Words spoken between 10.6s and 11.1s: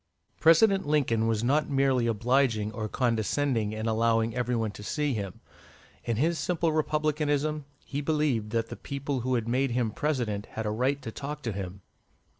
a right